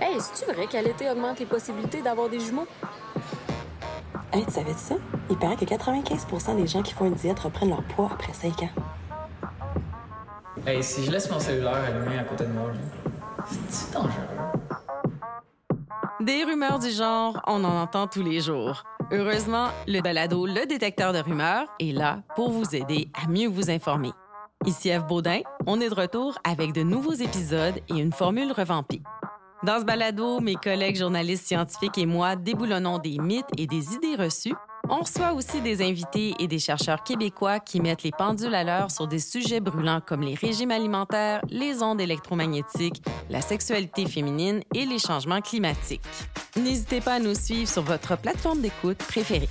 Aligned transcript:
Hey, 0.00 0.20
c'est-tu 0.20 0.52
vrai 0.52 0.66
qu'à 0.66 0.82
l'été 0.82 1.10
augmente 1.10 1.38
les 1.38 1.46
possibilités 1.46 2.02
d'avoir 2.02 2.28
des 2.28 2.40
jumeaux? 2.40 2.66
Hey, 4.32 4.44
tu 4.46 4.52
savais 4.52 4.72
ça? 4.74 4.94
Il 5.28 5.36
paraît 5.36 5.56
que 5.56 5.64
95% 5.64 6.56
des 6.56 6.66
gens 6.66 6.82
qui 6.82 6.94
font 6.94 7.06
une 7.06 7.14
diète 7.14 7.38
reprennent 7.40 7.70
leur 7.70 7.82
poids 7.82 8.10
après 8.12 8.32
5 8.32 8.62
ans. 8.62 8.70
Hey, 10.66 10.82
si 10.82 11.04
je 11.04 11.10
laisse 11.10 11.30
mon 11.30 11.38
cellulaire 11.38 11.84
allumé 11.84 12.18
à 12.18 12.24
côté 12.24 12.44
de 12.44 12.52
moi, 12.52 12.70
c'est 13.68 13.92
dangereux? 13.92 14.10
Des 16.20 16.44
rumeurs 16.44 16.78
du 16.78 16.90
genre, 16.90 17.40
on 17.46 17.64
en 17.64 17.82
entend 17.82 18.06
tous 18.06 18.22
les 18.22 18.40
jours. 18.40 18.84
Heureusement, 19.10 19.68
le 19.88 20.00
balado 20.00 20.46
Le 20.46 20.66
détecteur 20.66 21.12
de 21.12 21.18
rumeurs 21.18 21.66
est 21.80 21.92
là 21.92 22.18
pour 22.36 22.50
vous 22.50 22.76
aider 22.76 23.08
à 23.14 23.26
mieux 23.26 23.48
vous 23.48 23.70
informer. 23.70 24.12
Ici 24.66 24.90
Eve 24.90 25.06
Baudin, 25.06 25.40
on 25.66 25.80
est 25.80 25.88
de 25.88 25.94
retour 25.94 26.38
avec 26.44 26.74
de 26.74 26.82
nouveaux 26.82 27.14
épisodes 27.14 27.76
et 27.88 27.98
une 27.98 28.12
formule 28.12 28.52
revampée. 28.52 29.00
Dans 29.62 29.80
ce 29.80 29.84
balado, 29.84 30.38
mes 30.40 30.54
collègues 30.54 30.96
journalistes 30.96 31.46
scientifiques 31.46 31.96
et 31.96 32.04
moi 32.04 32.36
déboulonnons 32.36 32.98
des 32.98 33.16
mythes 33.18 33.48
et 33.56 33.66
des 33.66 33.94
idées 33.94 34.16
reçues. 34.16 34.54
On 34.90 35.00
reçoit 35.00 35.32
aussi 35.32 35.62
des 35.62 35.82
invités 35.82 36.34
et 36.38 36.46
des 36.46 36.58
chercheurs 36.58 37.02
québécois 37.04 37.58
qui 37.58 37.80
mettent 37.80 38.02
les 38.02 38.10
pendules 38.10 38.54
à 38.54 38.62
l'heure 38.62 38.90
sur 38.90 39.06
des 39.06 39.18
sujets 39.18 39.60
brûlants 39.60 40.02
comme 40.06 40.20
les 40.20 40.34
régimes 40.34 40.72
alimentaires, 40.72 41.40
les 41.48 41.82
ondes 41.82 42.00
électromagnétiques, 42.00 43.02
la 43.30 43.40
sexualité 43.40 44.04
féminine 44.04 44.62
et 44.74 44.84
les 44.84 44.98
changements 44.98 45.40
climatiques. 45.40 46.02
N'hésitez 46.56 47.00
pas 47.00 47.14
à 47.14 47.18
nous 47.18 47.34
suivre 47.34 47.68
sur 47.68 47.82
votre 47.82 48.18
plateforme 48.18 48.60
d'écoute 48.60 48.98
préférée. 48.98 49.48